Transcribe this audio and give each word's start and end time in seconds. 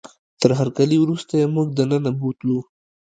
تر 0.41 0.51
هرکلي 0.59 0.97
وروسته 0.99 1.33
یې 1.41 1.45
موږ 1.55 1.67
دننه 1.77 2.11
بوتلو. 2.19 2.57